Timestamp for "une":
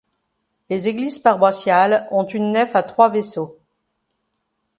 2.25-2.53